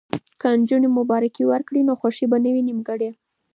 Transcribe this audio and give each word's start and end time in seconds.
که 0.41 0.47
نجونې 0.59 0.89
مبارکي 0.99 1.43
ورکړي 1.45 1.81
نو 1.87 1.93
خوښي 1.99 2.25
به 2.31 2.37
نه 2.43 2.49
وي 2.53 2.61
نیمګړې. 2.69 3.09